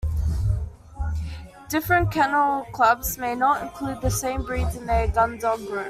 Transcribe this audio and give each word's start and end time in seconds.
Different 1.69 2.11
kennel 2.11 2.63
clubs 2.73 3.19
may 3.19 3.35
not 3.35 3.61
include 3.61 4.01
the 4.01 4.09
same 4.09 4.41
breeds 4.41 4.75
in 4.75 4.87
their 4.87 5.07
"Gundog 5.09 5.57
Group". 5.67 5.79